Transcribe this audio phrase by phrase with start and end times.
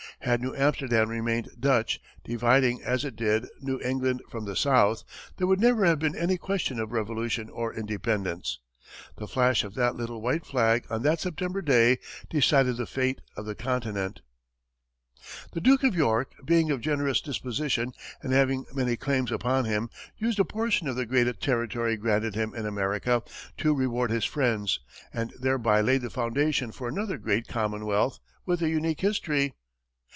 [0.21, 5.03] Had New Amsterdam remained Dutch, dividing, as it did, New England from the South,
[5.37, 8.59] there would never have been any question of revolution or independence.
[9.17, 11.97] The flash of that little white flag on that September day,
[12.29, 14.21] decided the fate of the continent.
[15.53, 17.91] The Duke of York, being of a generous disposition
[18.21, 19.89] and having many claims upon him,
[20.19, 23.23] used a portion of the great territory granted him in America
[23.57, 24.81] to reward his friends,
[25.11, 29.55] and thereby laid the foundation for another great commonwealth with a unique history.